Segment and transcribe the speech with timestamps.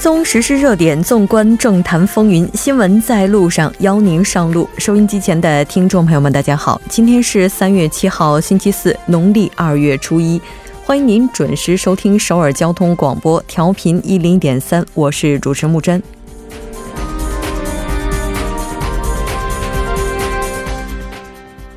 [0.00, 4.66] 追踪时事热点，纵观政坛风云，新闻在路上，邀您上路。
[4.78, 10.40] 收音机前的听众朋友们，大家好，今天是三月七号，星期四，农历二月初一，
[10.86, 16.02] 欢迎您准时收听首尔交通广播，调频一零点三，我是主持木真。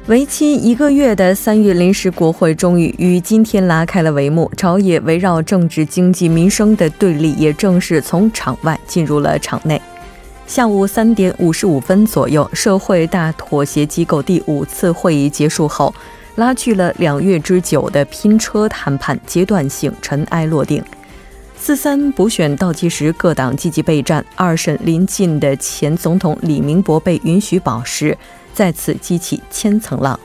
[0.07, 9.81] 为期一个月的三月临时国会终于于今天拉开了帷幕，朝野围绕政治、经济、民生的对立也正式从场外进入了场内。
[10.45, 15.95] 下午三点五十五分左右，社会大妥协机构第五次会议结束后，
[16.35, 20.83] 拉锯了两月之久的拼车谈判阶段性尘埃落定。
[21.57, 24.25] 四三补选倒计时，各党积极备战。
[24.35, 28.17] 二审临近的前总统李明博被允许保释。
[28.53, 30.19] 再次激起千层浪。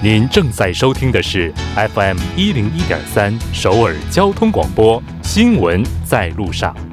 [0.00, 6.87] 您正在收听的是 FM 一零一点三首尔交通广播新闻在路上。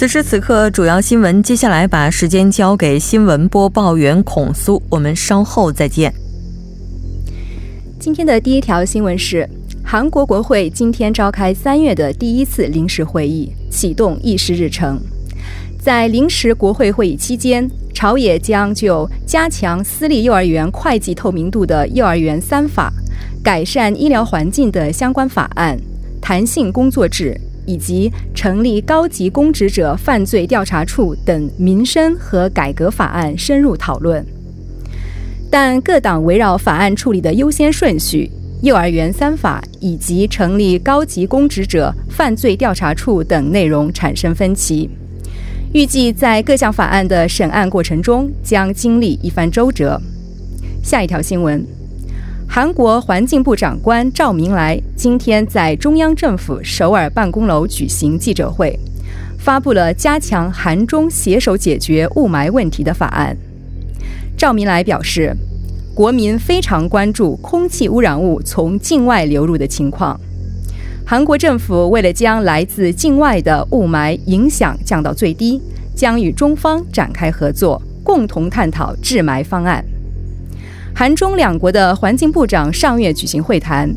[0.00, 1.42] 此时此刻，主要新闻。
[1.42, 6.10] 接下来把时间交给新闻播报员孔苏，我们稍后再见。
[7.98, 9.46] 今天的第一条新闻是：
[9.84, 14.98] 韩国国会今天召开三月的第一次临时会议，启动议事日程。
[15.78, 22.90] 在临时国会会议期间，朝野将就加强私立幼儿园会计透明度的幼儿园三法、
[23.44, 25.78] 改善医疗环境的相关法案、
[26.22, 27.38] 弹性工作制。
[27.70, 34.26] 以及成立高级公职者犯罪调查处等民生和改革法案深入讨论，
[35.48, 38.28] 但各党围绕法案处理的优先顺序、
[38.62, 44.90] 幼儿园三法以及成立高级公职者犯罪调查处等内容产生分歧。
[45.72, 50.00] 预计在各项法案的审案过程中将经历一番周折。
[50.82, 51.79] 下一条新闻。
[52.52, 58.76] 韩国环境部长官赵明来今天在中央政府首尔办公楼举行记者会，
[59.38, 63.36] 发布了加强韩中携手解决雾霾问题的法案。
[64.36, 65.32] 赵明来表示，
[65.94, 70.20] 国民非常关注空气污染物从境外流入的情况。
[71.06, 75.62] 韩国政府为了将来自境外的雾霾影响降到最低，
[75.94, 79.84] 将与中方展开合作，共同探讨治霾方案。
[80.94, 83.90] 韩中两国的环境部长上月举行会谈，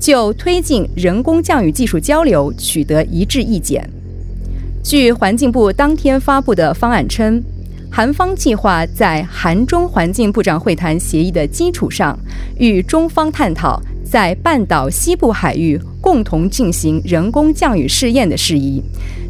[0.00, 3.88] 就推进人工降雨技术交流取得一致意见。
[4.82, 7.42] 据环境部当天发布的方案称，
[7.90, 12.18] 韩方计划在韩中环境部长会谈协议的基础上，
[12.58, 18.82] 与中方探讨在半岛西部海域共同进行人工降雨试验的事宜，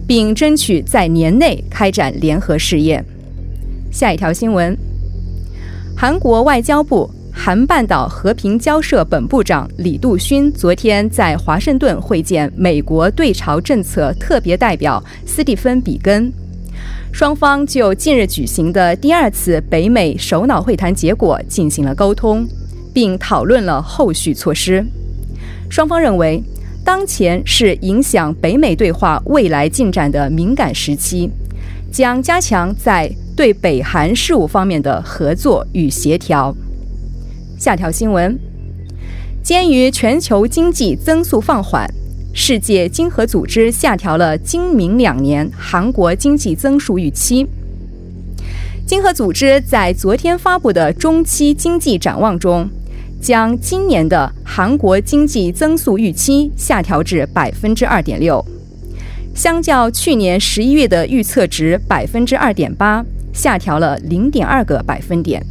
[0.08, 3.04] 并争取在年内开展联合试验。
[3.92, 4.76] 下一条新闻。
[5.96, 16.32] 韩国外交部韩半岛和平交涉本部长李杜勋昨天在华盛顿会见美国对朝政策特别代表斯蒂芬·比根，
[17.12, 22.46] 双方就近日举行的第二次北美首脑会谈结果进行了沟通，
[22.92, 24.84] 并讨论了后续措施。
[25.70, 26.42] 双方认为，
[26.84, 31.30] 当前是影响北美对话未来进展的敏感时期，
[31.90, 33.10] 将加强在。
[33.36, 36.54] 对北韩事务方面的合作与协调。
[37.58, 38.38] 下条新闻：
[39.42, 41.88] 鉴于全球经济增速放缓，
[42.32, 47.46] 世界经合组织下调了今明两年韩国经济增速预期。
[48.86, 52.68] 经合组织在昨天发布的中期经济展望中，
[53.20, 58.44] 将今年的韩国经济增速预期下调至百分之二点六，
[59.34, 63.02] 相较去年十一月的预测值百分之二点八。
[63.34, 65.44] 下调了零点二个百分点。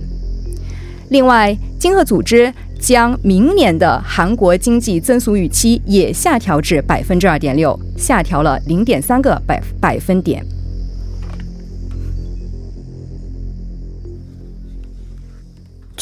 [1.10, 10.44] 另外，经合组织将明年的韩国经济增速预期也下调至百分之二点六，下调了零点三个百百分点。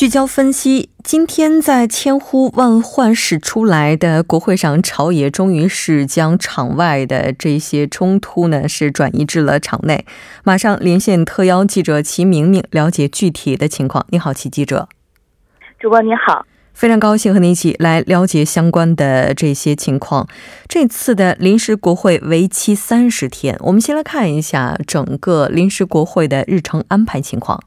[0.01, 10.03] 聚焦分析，今天在千呼万唤始出来的国会上，朝野终于是将场外的这些冲突呢，是转移至了场内。
[10.43, 14.03] 马上连线特邀记者齐明明，了解具体的情况。
[14.09, 14.89] 你好，齐记者。
[15.79, 16.47] 主播你好。
[16.73, 20.27] 非常高兴和您一起来了解相关的这些情况。
[20.67, 27.61] 这次的临时国会为期三十天，我们先来看一下整个临时国会的日程安排情况。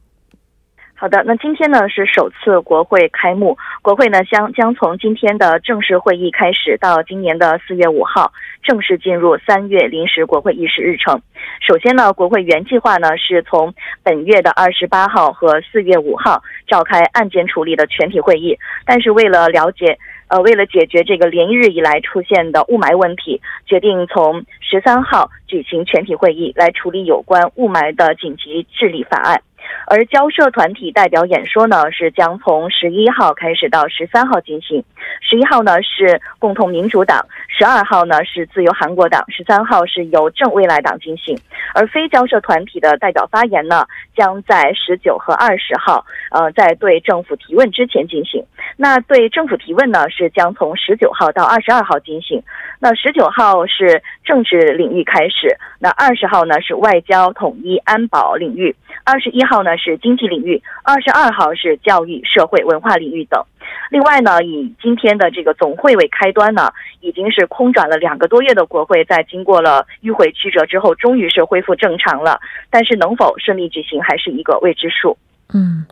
[1.05, 11.21] 好的，那今天呢是首次国会开幕，国会呢将将从今天的正式会议开始，到今年的四月五号正式进入三月临时国会议事日程。
[11.61, 19.99] 首先呢，国会原计划呢是从本月的二十八号和四月五号召开案件处理的全体会议，但是为了了解，
[20.29, 29.43] 呃，为了解决这个连日以来出现的雾霾问题，决定从十三号举行全体会议来处理有关雾霾的紧急治理法案。
[29.87, 34.83] 而交涉团体代表演说呢，是将从十一号开始到十三号进行。
[35.21, 41.39] 十一号呢是共同民主党，十二号呢是自由韩国党，十三号是由正未来党进行。
[41.75, 48.45] 而非交涉团体的代表发言呢，将在十九和二十号，呃，在对政府提问之前进行。
[48.77, 52.43] 那对政府提问呢，是将从十九号到二十二号进行。
[52.81, 58.75] 那十九号是政治领域开始，那二十号呢是外交、统一、安保领域，
[59.05, 63.41] 二十一号号呢是经济领域，二十二号是教育、社会、文化领域等。
[63.89, 72.41] 另外呢，以今天的这个总会为开端呢，已经是空转了两个多月的国会，在经过了迂回曲折之后，终于是恢复正常了。
[72.69, 75.17] 但是能否顺利举行，还是一个未知数。
[75.53, 75.87] 嗯，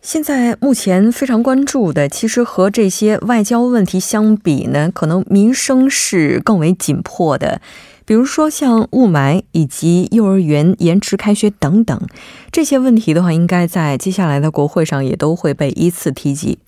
[0.00, 7.60] 现在目前非常关注的，其实和这些外交问题相比呢，可能民生是更为紧迫的。
[8.08, 12.00] 比如说像雾霾以及幼儿园延迟开学等等
[12.50, 16.58] 这些问题的话，应该在接下来的国会上也都会被依次提及。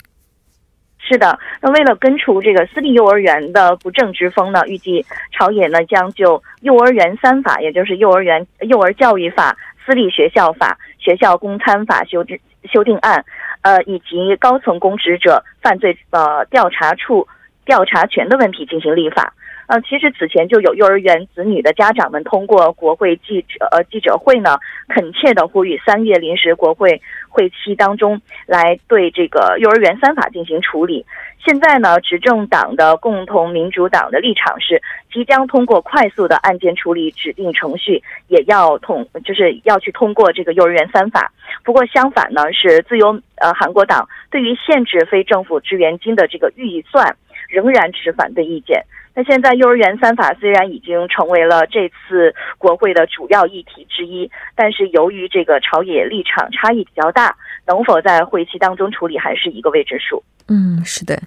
[0.99, 12.39] 是的，那为了根除这个私立幼儿园的不正之风呢，预计朝野呢将就幼儿园三法，也就是幼儿园幼儿教育法、私立学校法、学校公餐法修制
[12.71, 13.25] 修订案，
[13.63, 17.27] 呃，以及高层公职者犯罪呃调查处
[17.65, 19.33] 调查权的问题进行立法。
[19.71, 24.57] 呃，其实此前就有幼儿园子女的家长们通过国会记者呃记者会呢，
[24.89, 31.05] 恳切的呼吁三月临时国会会期当中来对这个幼儿园三法进行处理。
[31.39, 41.31] 现在呢，执政党的共同民主党的立场是即将通过快速的案件处理指定程序，也要通就是要去通过这个幼儿园三法。
[41.63, 47.15] 不过相反呢，是自由呃韩国党对于限制非政府支援金的这个预算
[47.47, 48.83] 仍然持反对意见。
[49.13, 57.35] 那现在幼儿园三法虽然已经成为了这次国会的主要议题之一，但是由于这个朝野立场差异比较大，
[57.67, 60.23] 能否在会期当中处理还是一个未知数。
[60.47, 61.21] 嗯，是的，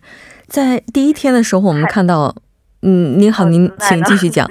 [0.47, 2.35] 在第一天的时候，我们看到，
[2.83, 4.49] 嗯，您好，您请继续讲。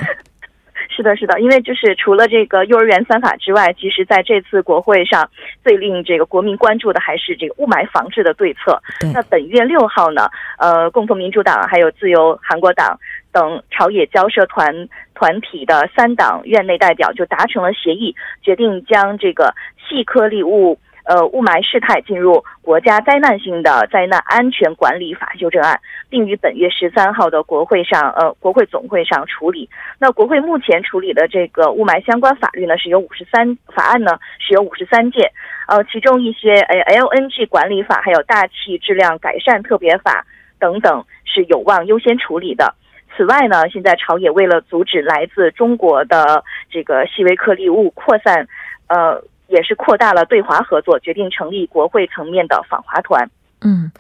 [1.04, 5.30] 是的，是的，因为就是除了这个幼儿园三法之外，其实在这次国会上
[5.64, 8.82] 最令这个国民关注的还是这个雾霾防治的对策。
[9.14, 12.98] 那本月六号呢，呃，共同民主党还有自由韩国党。
[13.34, 19.56] 等朝野交涉团团体的三党院内代表就达成了协议，决定将这个
[19.90, 25.80] 细颗粒物呃雾霾事态进入国家灾难性的灾难安全管理法修正案，
[26.10, 29.69] 并于本月十三号的国会上呃国会总会上处理。
[30.00, 35.31] 那国会目前处理的这个雾霾相关法律呢，是有五十三法案呢，是有五十三件，
[35.68, 40.26] 呃，其中一些呃 LNG 管理法还有大气质量改善特别法
[40.60, 42.74] 等等是有望优先处理的。
[43.16, 48.48] 此外呢，现在朝野为了阻止来自中国的这个细微颗粒物扩散，
[48.88, 49.22] 呃，
[49.54, 53.30] 也是扩大了对华合作，决定成立国会层面的访华团。
[53.62, 53.92] 嗯。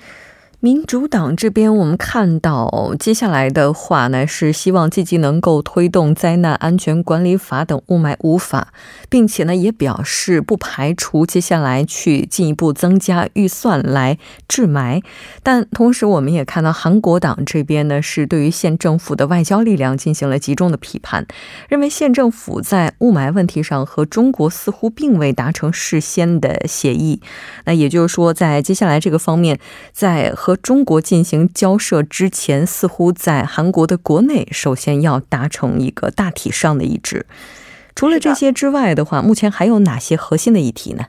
[0.63, 8.69] 民主党这边，我们看到接下来的话呢，是希望积极能够推动灾难安全管理法等雾霾无法，
[9.09, 14.17] 并且呢，也表示不排除接下来去进一步增加预算来
[14.47, 15.03] 治霾。
[15.43, 21.27] 但同时，我们也看到韩国党这边呢，是对于县政府的外交力量进行了集中的批判，
[21.67, 27.21] 认为县政府在雾霾问题上和中国似乎并未达成事先的协议。
[27.65, 29.59] 那也就是说，在接下来这个方面，
[29.91, 37.25] 在和中国进行交涉之前，似乎在韩国的国内首先要达成一个大体上的一致。
[37.95, 41.05] 除了这些之外的话，目前还有哪些核心的议题呢？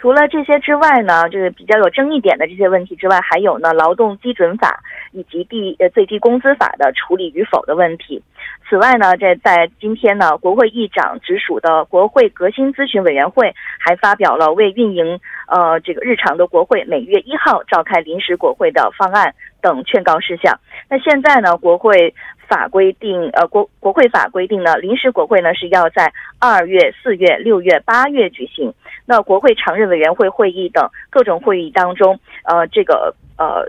[0.00, 8.22] 除了这些之外呢，就是比较有争议点的这些问题之外，还有呢劳动基准法以及地呃最低工资法的处理与否的问题。
[8.70, 20.60] 此外呢，在在今天呢，国会议长直属的国会革新咨询委员会还发表了为运营呃这个日常的国会每月一号召开临时国会的方案等劝告事项。
[20.88, 22.14] 那现在呢，国会
[22.46, 28.72] 法规定呃国国会法规定呢，临时国会呢是要在二月、四月、六月、八月举行。
[29.08, 33.66] 那国会常任委员会会议等各种会议当中，呃，这个呃。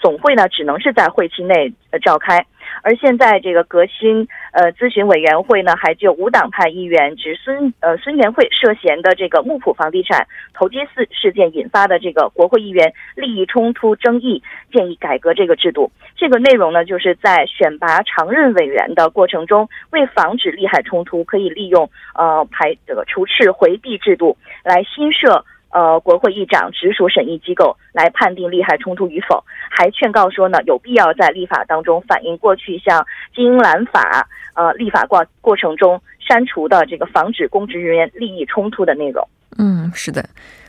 [0.00, 2.44] 总会呢只能是在会期内呃召开，
[2.82, 15.92] 而现在这个革新呃咨询委员会呢，还就无党派议员指孙呃孙元慧涉嫌的这个木浦房地产投机事事件引发的这个国会议员利益冲突争议，建议改革这个制度。
[16.16, 25.44] 这个内容呢，就是在选拔常任委员的过程中，为防止利害冲突，可以利用呃排这个除斥回避制度来新设。
[25.74, 33.04] 呃，国会议长直属审议机构来判定利害冲突与否，还劝告说呢，有必要在立法当中反映过去像
[33.34, 39.28] 金兰法呃立法过过程中删除的这个防止公职人员利益冲突的内容。
[39.58, 40.24] 嗯，是的。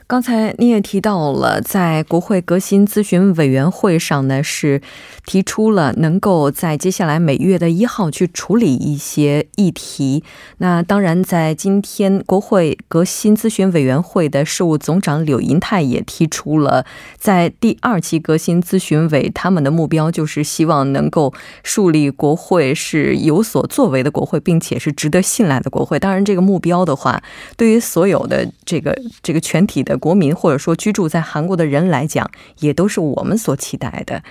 [0.07, 4.79] 刚才你也提到了，在国会革新咨询委员会上呢，是
[5.25, 10.23] 提出了能够在接下来每月的一号去处理一些议题。
[10.59, 16.85] 那当然，在今天，国会革新咨询委员会的事务总长柳银泰也提出了，
[17.17, 21.33] 在第二期革新咨询委，他们的目标就是希望能够
[21.63, 25.97] 树立国会是有所作为的国会，并且是值得信赖的国会。
[25.97, 27.23] 当然，这个目标的话，
[27.57, 29.94] 对于所有的这个这个全体的。
[29.97, 34.21] 国民或者说居住在韩国的人来讲，也都是我们所期待的。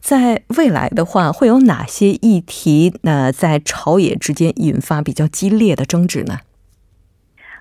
[0.00, 6.38] 在未来的话，会有哪些议题那在朝野之间引发比较激烈的争执呢？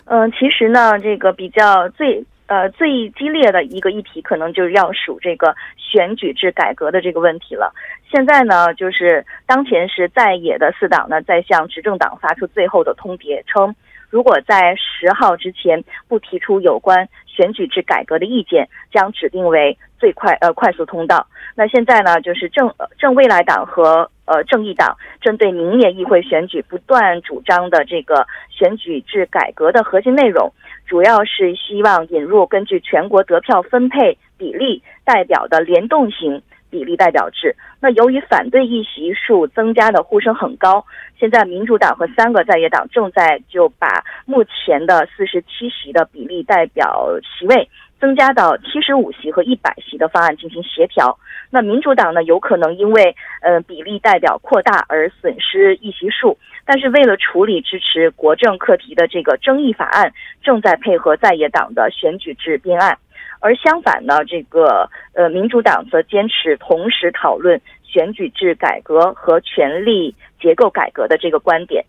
[0.06, 7.74] 嗯，其实呢，这个比较最呃最激烈的一个议题，可能就是要数这个选举制改革的这个问题了。
[8.10, 13.76] 现在呢，就是当前是在野的四党呢，在向执政党发出最后的通牒，称
[14.10, 17.10] 如果在十号之前不提出有关。
[17.40, 21.26] 选举制改革的意见将指定为最快呃快速通道。
[21.56, 30.52] 那现在呢，就是正正未来党和呃正义党针对明年议会选举不断主张的这个选举制改革的核心内容，
[30.86, 36.42] 主要是希望引入根据全国得票分配比例代表的联动型。
[36.70, 40.86] 比例代表制，那由于反对议席数增加的呼声很高，
[41.20, 51.18] 现在民主党和三个在野党正在就把目前的四十七席的比例代表席位增加到七十五席和一百席的方案进行协调。
[51.50, 62.98] 那民主党呢，有可能因为呃比例代表扩大而损失议席数，但是为了处理支持国政课题的这个争议法案，正在配合在野党的选举制编案。
[63.40, 71.84] 而相反呢，这个呃，民主党则坚持同时讨论选举制改革和权力结构改革的这个观点。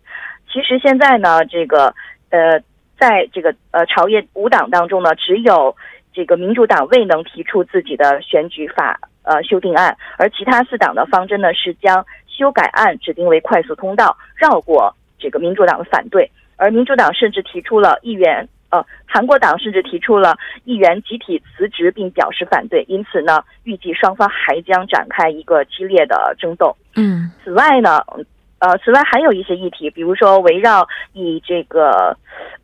[0.51, 1.93] 其实现在呢，这个
[2.29, 2.59] 呃，
[2.97, 5.75] 在这个呃朝野五党当中呢，只有
[6.13, 16.31] 这个民主党未能提出自己的选举法呃修订案，而其他四党的方针呢是将修改案指定为快速通道，绕过这个民主党的反对。
[16.55, 18.47] 而民主党甚至提出了议员。
[18.71, 22.83] 呃，韩国党甚至提出了议员集体辞职，并表示反对。
[22.87, 26.75] 因此呢，预计双方还将展开一个激烈的争斗。
[26.95, 27.99] 嗯，此外呢，
[28.59, 32.15] 呃，此外还有一些议题，比如说围绕以这个，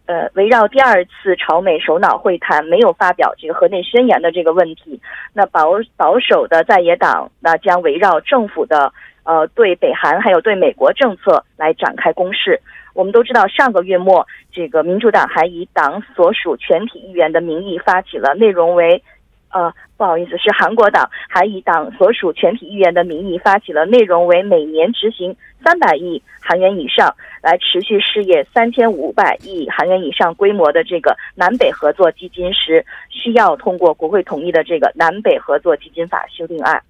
[0.05, 5.01] 呃，围绕第二次朝美首脑会谈没有发表这个河内宣言的这个问题，
[5.33, 8.93] 那保保守的在野党那将围绕政府的
[9.27, 12.59] 呃对北韩还有对美国政策来展开攻势。
[12.93, 19.03] 我们都知道，上个月末，这个民主党还以党所属全体议员的名义发起了内容为，
[19.51, 36.81] 呃，不好意思，是韩国党还以党所属全体议员的名义发起了内容为每年执行三百亿韩元以上，来持续事业三千五百亿韩元以上规模的这个南北合作基金时，需要通过国会同意的这个南北合作基金法修订案。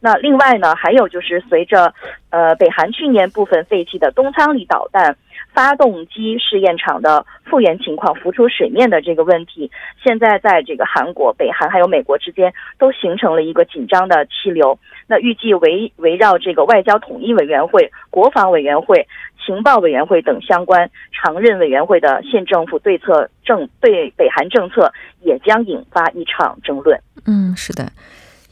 [0.00, 1.92] 那另外呢，还有就是随着，
[2.30, 5.16] 呃，北韩去年部分废弃的东仓里导弹。
[5.52, 9.70] 发动机试验场的复原情况浮出水面的这个问题，
[10.02, 14.76] 现在在这个韩国、北韩还有美国之间都形成了一个紧张的气流。
[15.06, 19.06] 那预计围围绕这个外交统一委员会、国防委员会、
[19.46, 27.00] 情报委员会等相关常任委员会的县政府对策政对北韩政策，也将引发一场争论。
[27.26, 27.84] 嗯，是的。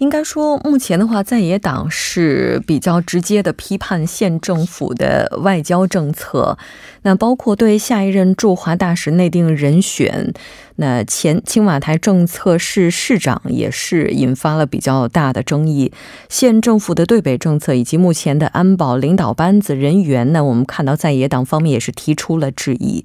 [0.02, 6.58] 应该说，目前的话，在野党是比较直接的批判县政府的外交政策，
[7.02, 10.34] 那包括对下一任驻华大使内定人选，
[10.74, 15.92] 那前青瓦台政策市市长也是引发了比较大的争议。
[16.28, 23.04] 县政府的对北政策以及目前的安保领导班子人员呢，我们看到在野党方面也是提出了质疑。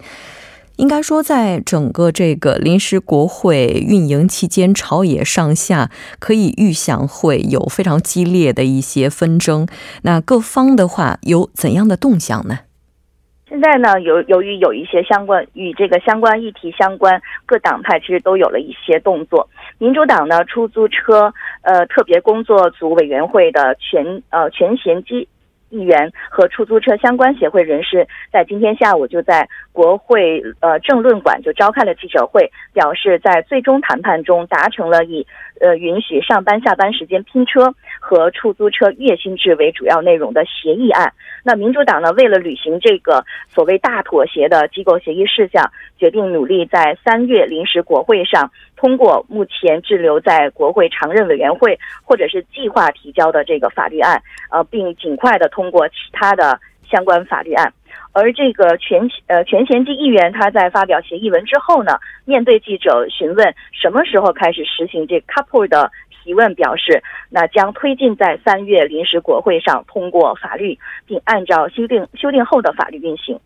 [0.78, 9.68] 应该说，在整个这个临时国会运营期间，朝野上下可以预想会有非常激烈的一些纷争。
[10.04, 12.60] 那各方的话有怎样的动向呢？
[13.50, 19.50] 现在呢，由由于有一些相关与这个相关议题相关，各党派其实都有了一些动作。
[19.80, 25.28] 民主党呢出租车呃特别工作组委员会的全呃全衔机。
[25.70, 35.26] 议员和出租车相关协会人士在今天下午就在国会呃政论馆就召开了记者会，表示在最终谈判中达成了以
[35.60, 41.14] 呃允许上班下班时间拼车和出租车月薪制为主要内容的协议案。
[41.44, 55.50] 那民主党呢，为了履行这个所谓大妥协的机构协议事项，决定努力在三月临时国会上通过目前滞留在国会常任委员会或者是计划提交的这个法律案，呃，并尽快的。
[55.50, 57.74] 通过其他的相关法律案，
[58.14, 65.90] 而这个全呃全贤基议员他在发表协议文之后呢，面对记者询问什么时候开始实行这 couple 的
[66.24, 73.40] 提问，表示那将推进在三月临时国会上通过法律，并按照修订修订后的法律运行。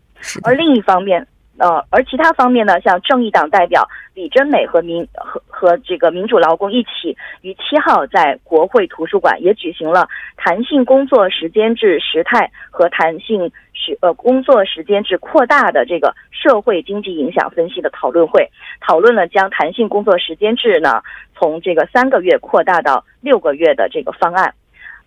[0.44, 1.26] 而另一方面。
[1.58, 21.02] 呃，而其他方面呢，像正义党代表李珍美和民和和这个民主劳工一起，于七号在国会图书馆也举行了弹性工作时间制时态和弹性时呃工作时间制扩大的这个社会经济影响分析的讨论会，讨论了将弹性工作时间制呢
[21.36, 24.54] 从这个三个月扩大到六个月的这个方案。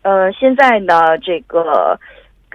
[0.04, 2.00] 呃，现在呢，这个。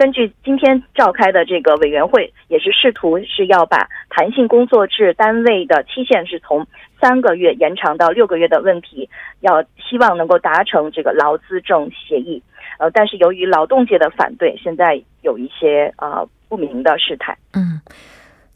[0.01, 6.65] 根据今天召开的这个委员会，也是试图是要把弹性工作制单位的期限是从
[6.99, 9.07] 三个月延长到六个月的问题，
[9.41, 12.41] 要希望能够达成这个劳资政协议。
[12.79, 17.37] 呃，但是由于劳动界的反对，现在有一些呃不明的事态。
[17.53, 17.79] 嗯。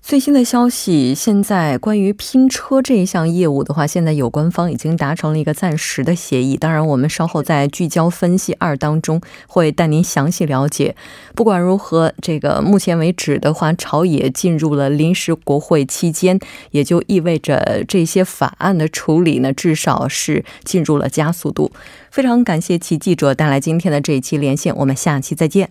[0.08, 6.56] 最新的消息，现在关于拼车这一项业务的话，现在有关方已经达成了一个暂时的协议。
[6.56, 10.96] 当然，我们稍后在聚焦分析二当中会带您详细了解。
[11.34, 16.40] 不管如何，这个目前为止的话，朝野进入了临时国会期间，
[16.70, 21.72] 也就意味着这些法案的处理呢，至少是进入了加速度。
[22.12, 25.68] 非常感谢其记者带来今天的这一期连线，我们下期再见。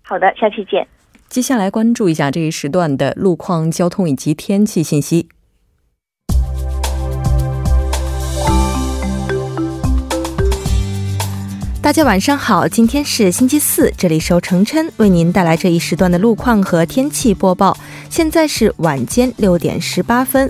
[0.00, 0.88] 好的，下期见。
[1.34, 5.26] 接下来关注一下这一时段的路况、交通以及天气信息。
[11.82, 17.76] 大家晚上好，今天是星期四，这里是由程琛为您带来这一时段的路况和天气播报。
[18.14, 20.48] 现在是晚间六点十八分，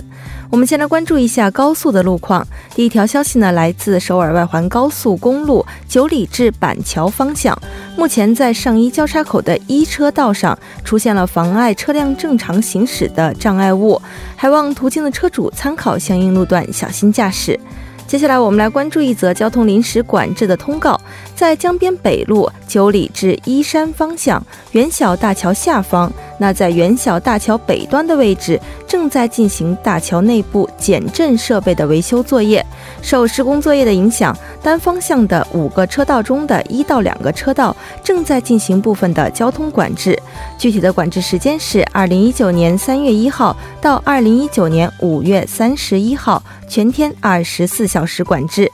[0.51, 2.47] 我们先来关注一下高速的路况。
[2.75, 7.59] 第一条消息呢，来自首尔外环高速公路九里至板桥方向，
[7.97, 13.99] 目前在上一交叉口的一车道上出现了妨碍车辆正常行驶的障碍物，
[14.35, 17.59] 还望途经的车主参考相应路段，小心驾驶。
[18.05, 21.01] 接下来，我们来关注一则交通临时管制的通告。
[21.35, 32.65] 在江边北路九里至依山方向元小大桥下方，那在元小大桥北端的位置正在进行大桥内部减震设备的维修作业。
[33.01, 40.17] 受施工作业的影响，单方向的五个车道中的一到两个车道正在进行部分的交通管制。
[40.57, 48.71] 具体的管制时间是二零一九年三月一号到二零一九年五月三十一号，全天二十四小时管制。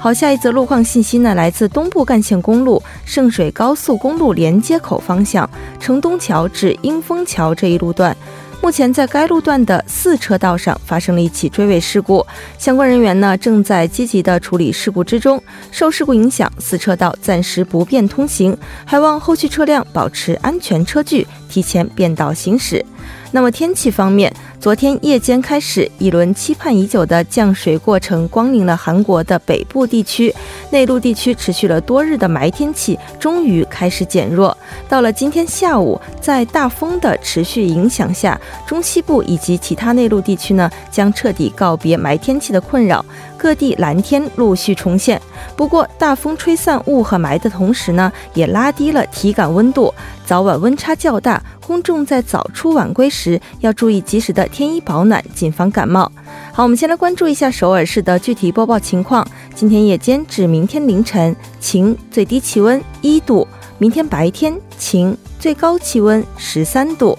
[0.00, 5.48] 好，下一则路况信息呢，来自东部干线公路圣水高速公路连接口方向
[5.80, 8.16] 城东桥至英丰桥这一路段，
[8.62, 12.24] 目前在该路段的四车道上发生了一起追尾事故，
[12.58, 15.42] 相关人员呢正在积极的处理事故之中。
[15.72, 22.84] 受事故影响，四车道暂时不便通行，还望后续车辆保持安全车距，提前变道行驶。
[23.30, 24.32] 那么天气方面。
[24.60, 30.34] 昨天夜间开始，一轮期盼已久的降水过程光临了韩国的北部地区，
[30.70, 34.56] 内陆地区持续了多日的霾天气终于开始减弱。
[34.88, 43.04] 到了今天下午，在大风的持续影响下，中西部以及其他内陆地区呢将彻底告别霾天气的困扰，
[43.36, 45.22] 各地蓝天陆续重现。
[45.56, 49.94] 不过，大风吹散雾和霾的同时呢，也拉低了体感温度，
[50.26, 51.40] 早晚温差较大。
[51.68, 56.10] 公众在早出晚归时要注意及时的添衣保暖，谨防感冒。
[56.50, 59.26] 好，我们先来关注一下首尔市的具体播报情况。
[59.54, 67.18] 今天夜间至明天凌晨晴，最低气温一度；明天白天晴，最高气温十三度。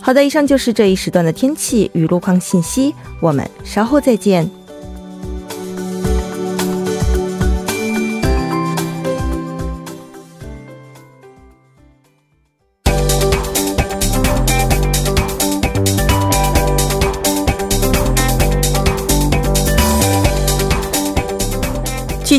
[0.00, 4.48] 好的，以上就是这一时段的天气与路况信息，我们稍后再见。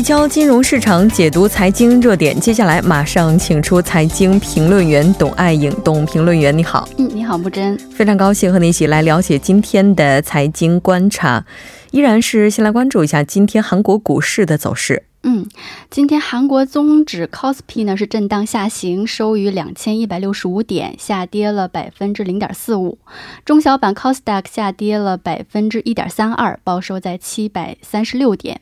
[0.06, 2.38] 焦金融市场，解读财经热点。
[2.38, 6.88] 接下来马上请出财经评论员董爱颖，董评论员你好。
[6.96, 11.44] 嗯，你好，木真，非常高兴和你一起来了解今天的财经观察。
[11.90, 15.02] 依然是先来关注一下今天韩国股市的走势。
[15.28, 15.44] 嗯，
[15.90, 22.96] 今天韩国综指 KOSPI 呢是震荡下行，收于两千一百六十五点，下跌了百分之零点四五。
[23.44, 28.60] 中小板 KOSDAQ 下跌了百分之一点三二，报收在七百三十六点。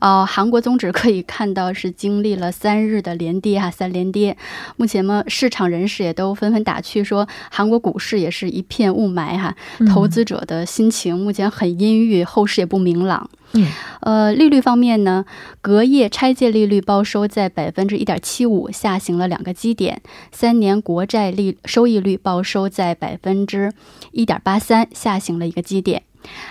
[0.00, 4.36] 呃，韩国综指可以看到是经历了三日的连跌哈，三连跌。
[4.76, 9.54] 目前嘛，市场人士也都纷纷打趣说，韩国股市也是一片雾霾哈，
[9.88, 13.30] 投资者的心情目前很阴郁，后市也不明朗。
[13.52, 13.66] 嗯，
[14.00, 15.24] 呃，利率方面呢，
[15.60, 19.96] 隔夜拆借利率报收在百分之一点七五，下行了两个基点；
[20.30, 23.72] 三年国债利收益率报收在百分之
[24.12, 26.02] 一点八三，下行了一个基点。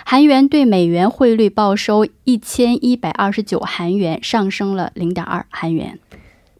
[0.03, 5.99] 韩元对美元汇率报收一千一百二十九韩元，上升了零点二韩元。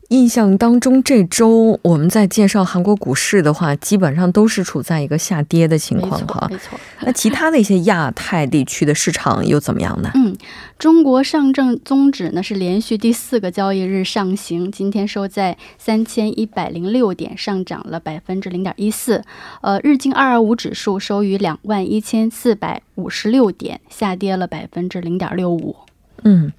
[0.10, 6.48] 印象当中，这周我们在介绍韩国股市的话，基本上都是处在一个下跌的情况哈。
[6.50, 10.10] 没错，那其他的一些亚太地区的市场又怎么样呢？
[10.15, 10.36] 嗯，
[10.80, 19.24] 中国上证综指呢是连续第四个交易日上行，今天收在三千一百零六点，上涨了百分之零点一四。
[19.62, 25.76] 呃，日经二二五指数收于两万一千四百五十六点，下跌了百分之零点六五。
[26.24, 26.52] 嗯，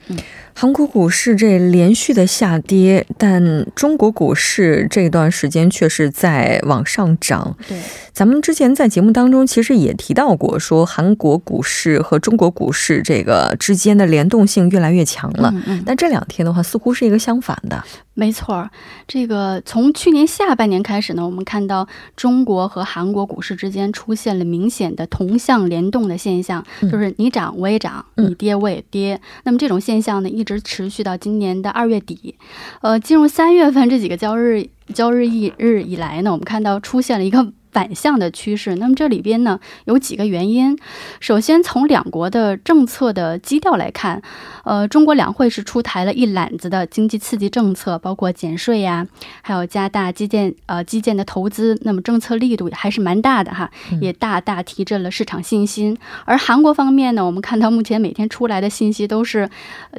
[0.55, 7.57] 韩国股市这连续的下跌，但中国股市这段时间却是在往上涨。
[7.69, 7.81] 对，
[8.13, 15.51] 咱们之前在节目当中其实也提到过，说韩国股市和中国股市这个之间的联动性越来越强了。
[15.55, 15.83] 嗯嗯。
[15.87, 17.83] 但这两天的话，似乎是一个相反的。
[18.15, 18.69] 没错，
[19.09, 29.19] 这个从去年下半年开始呢，我们看到中国和韩国股市之间出现了明显的同向联动的现象，就是你涨我也涨，你跌我也跌。
[29.45, 32.37] 那那么这种现象呢，一直持续到今年的二月底。
[32.83, 37.53] 呃，进入三月份这几个交日交日一日以来呢，我们看到出现了一个。
[37.73, 40.79] 反向的趋势，那么这里边呢有几个原因。
[41.21, 44.23] 首先从两国的政策的基调来看，
[44.65, 49.07] 呃，中国两会是出台了一揽子的经济刺激政策，包括减税呀，
[49.43, 55.97] 还有加大基建呃基建的投资，那么政策力度还是蛮大的哈，也大大提振了市场信心。
[56.25, 59.49] 而韩国方面呢，我们看到目前每天出来的信息都是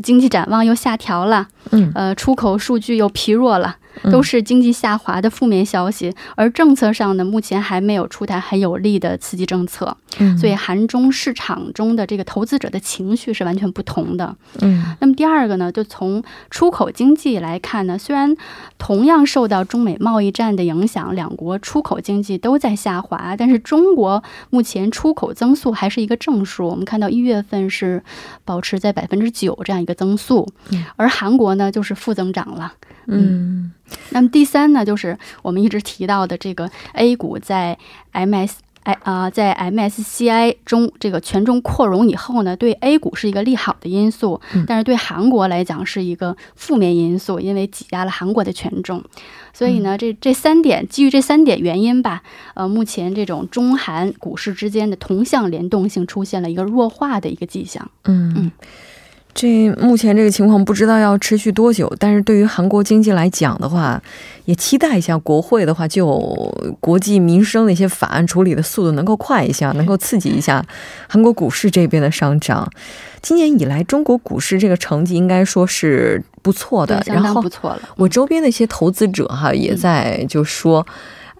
[0.04, 3.78] 经济展望又下调了，嗯，呃，出口数据又疲弱了。
[4.12, 9.96] 都是经济下滑的负面消息，而政策上呢，目前还没有出台很有力的刺激政策，
[10.40, 14.36] 所以韩中市场中的这个投资者的情绪是完全不同的。
[14.62, 18.36] 嗯，那么第二个呢，就从出口经济来看呢，虽然
[18.78, 28.04] 同样受到中美贸易战的影响，两国出口经济都在下滑，但是中国目前出口增速还是一个正数，我们看到一月份是
[28.46, 30.48] 保持在百分之九这样一个增速，
[30.96, 32.74] 而韩国呢就是负增长了。
[33.12, 33.72] 嗯。
[34.12, 37.78] 那么第三呢，就是我们一直提到的这个 A 股在
[38.14, 49.04] MS I 啊，在 MSCI 中这个权重扩容以后呢，对 A 股是一个利好的因素，但是对韩国来讲是一个负面因素，因为挤压了韩国的权重。
[49.54, 52.24] 所以呢，这这三点基于这三点原因吧，
[52.56, 57.92] 呃，目前这种中韩股市之间的同向联动性出现了一个弱化的一个迹象。
[58.06, 58.52] 嗯嗯。
[59.34, 64.02] 这目前这个情况不知道要持续多久，但是对于韩国经济来讲的话，
[64.46, 66.06] 也期待一下国会的话，就
[66.80, 70.64] 国际民生的一些法案处理的速度能够快一下，能够刺激一下
[71.08, 72.70] 韩国股市这边的上涨。
[73.22, 77.82] 今年以来，中国股市这个成绩应该说是不错的，相当不错了。
[77.96, 80.86] 我周边的一些投资者哈，也在就说。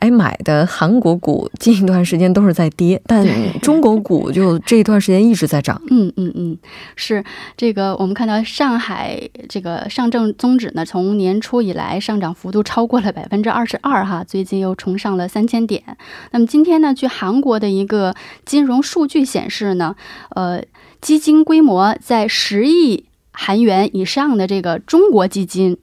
[0.02, 3.24] 哎，买的韩国股近一段时间都是在跌，但
[3.60, 5.80] 中国股 就这一段时间一直在涨。
[5.92, 6.58] 嗯嗯嗯，
[6.96, 7.24] 是
[7.56, 15.84] 这个，我们看到上海这个上证综指呢，从年初以来上涨幅度超过了百分之二十二哈，最近又冲上了三千点。
[16.32, 19.96] 那么今天呢，据韩国的一个金融数据显示呢，
[20.32, 20.64] 呃，
[21.00, 25.78] 基金规模在十亿韩元以上的这个中国基金。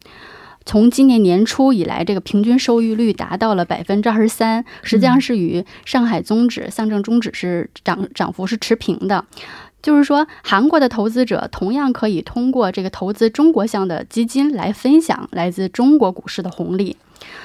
[0.68, 9.24] 从今年年初以来，这个平均收益率达到了百分之二十三，实际上是与上海综指、上证综指是涨涨幅是持平的。
[9.80, 16.98] 就是说，韩国的投资者同样可以通过这个投资中国向的基金来分享来自中国股市的红利。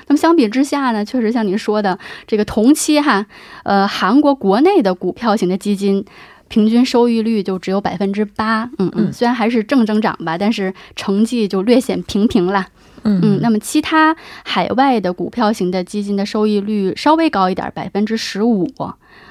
[0.08, 3.26] 那么相比之下呢，确实像您说的，这个同期哈，
[3.64, 6.04] 呃，韩国国内的股票型的基金
[6.50, 8.70] 平均收益率就只有百分之八。
[8.80, 12.68] 嗯嗯，虽然还是正增长吧，但是成绩就略显平平了。
[13.04, 18.68] 嗯，那么其他海外的股票型的基金的收益率稍微高一点，百分之十五。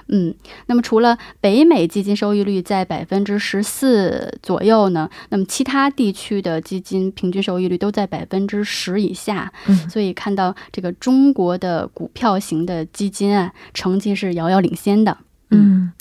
[0.09, 0.35] 嗯，
[0.67, 9.53] 那么除了北美基金收益率在百分之十四左右呢，那么其他地区的基金平均收益率都在百分之十以下。
[9.67, 15.17] 嗯，所以看到这个中国的股票型的基金啊，成绩是遥遥领先的。
[15.51, 15.93] 嗯。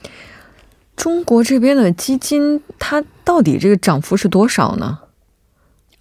[0.98, 5.00] 中国这边的基金，它到底这个涨幅是多少呢？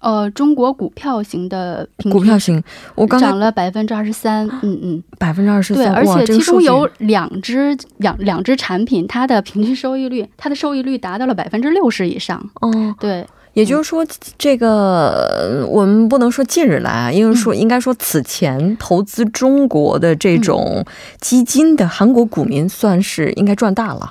[0.00, 2.62] 呃，中国股票型的股票型，
[2.94, 14.02] 我刚涨了百分之二十三，嗯嗯，百分之二十对，而且其中有两只两两只产品，它的平均收益率，它的收益率达到了百分之六十以上，哦，对，也就是说，
[14.38, 17.36] 这个呃我们不能说近日来啊，因为嗯。
[17.36, 20.82] 说应该说此前投资中国的这种
[21.20, 24.08] 基金的韩国股民，算是应该赚大了。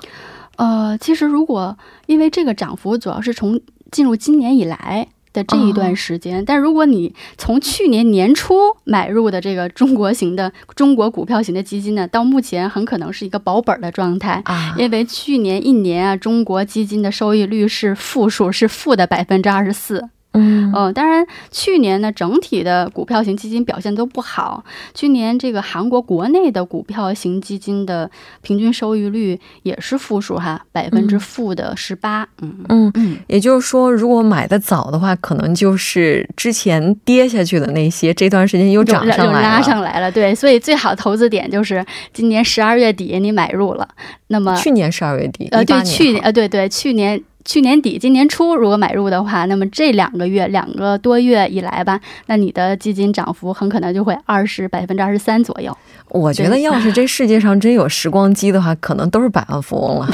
[0.54, 1.76] 呃，其实如果
[2.06, 5.08] 因为这个涨幅主要是从进入今年以来。
[5.32, 5.72] 的这一哦。
[5.74, 14.74] 段时间，但如果你从去年年初买入的这个中国型的中国股票型的基金呢，到目前很可能是一个保本儿的状态，啊。
[14.78, 20.08] 因为去年一年啊，中国基金的收益率是负数，是负的百分之二十四。
[20.32, 24.64] 嗯嗯，当然，去年呢，整体的股票型基金表现都不好。
[24.94, 28.08] 去年这个韩国国内的股票型基金的
[28.40, 32.26] 平均收益率也是负数哈，百分之负的十八。
[32.42, 39.62] 嗯嗯，嗯，也就是说，如果买的早的话，可能就是之前跌下去的那些，这段时间又涨又又拉上来了。
[39.62, 40.12] 上来了。
[40.12, 43.88] 对，所以最好投资点就是今年十二月底你买入了，
[44.28, 47.20] 那么去年十二月底，呃，对，去年呃对对，去年。
[47.44, 55.76] 去年底、今年初，如果买入的话，那么这两个月、两个多月以来吧，那你的基金涨幅很可能就会二十百分之二十三左右。
[56.08, 60.08] 我觉得，要是这世界上真有时光机的话，可能都是百万富翁了。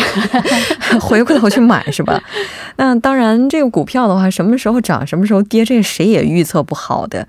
[1.01, 2.23] 回过头去买是吧？
[2.77, 7.27] 那当然，这个股票的话，什么时候涨，什么时候跌，这谁也预测不好的。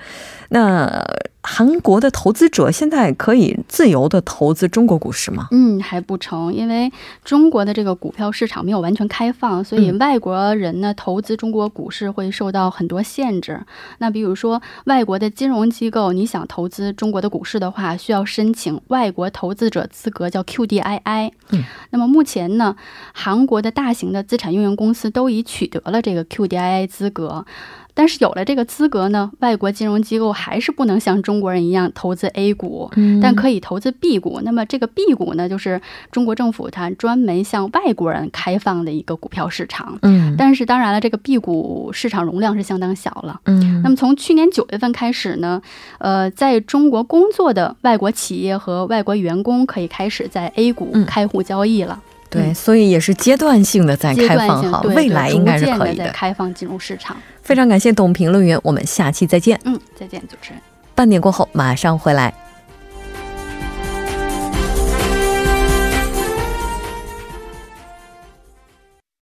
[0.50, 1.04] 那
[1.50, 5.48] 韩国的投资者现在可以自由的投资中国股市吗？
[5.52, 6.92] 嗯，还不成，因为
[7.24, 13.62] 中国的这个股票市场没有完全开放，所以嗯外国人呢、投资中国股市会受到很多限制。
[14.00, 21.32] 那比如说，外国的金融机构，你想投资中国的股市的话，需要申请外国投资者资格，叫 QDII。
[21.52, 22.76] 嗯，那么目前呢，
[23.14, 27.46] 韩国的大型的资产运营公司都已取得了这个 QDII 资格。
[27.94, 34.42] 但是有了这个资格呢，外国金融机构还是不能像中国人一样投资 A 股，嗯但可以投资 B 股。
[34.44, 39.98] 那么这个 B 股呢，就是中国政府它专门向外国人开放的一个股票市场。
[40.02, 43.40] 嗯但是当然了，这个 B 股市场容量是相当小了。
[43.46, 45.62] 嗯那么从去年九月份开始呢，
[46.00, 52.02] 呃，在中国工作的外国企业和外国员工可以开始在 A 股嗯开户交易了。
[52.30, 56.10] 对，所以也是阶段性的在开放未来应该是逐渐地在可以的。
[56.10, 57.16] 开放进入市场。
[57.42, 59.58] 非常感谢董评论员，我们下期再见。
[59.64, 60.62] 嗯，再见，主持人。
[60.98, 62.34] 半点过后马上回来。